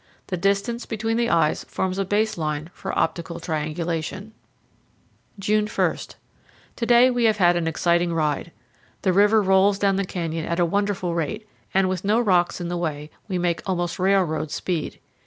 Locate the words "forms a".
1.65-2.05